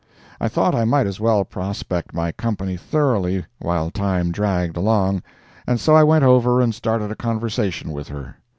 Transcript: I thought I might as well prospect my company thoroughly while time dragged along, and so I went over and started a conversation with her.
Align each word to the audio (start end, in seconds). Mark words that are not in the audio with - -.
I 0.39 0.47
thought 0.47 0.73
I 0.73 0.83
might 0.83 1.05
as 1.05 1.19
well 1.19 1.45
prospect 1.45 2.11
my 2.11 2.31
company 2.31 2.75
thoroughly 2.75 3.45
while 3.59 3.91
time 3.91 4.31
dragged 4.31 4.75
along, 4.75 5.21
and 5.67 5.79
so 5.79 5.93
I 5.95 6.03
went 6.03 6.23
over 6.23 6.59
and 6.59 6.73
started 6.73 7.11
a 7.11 7.15
conversation 7.15 7.91
with 7.91 8.07
her. 8.07 8.37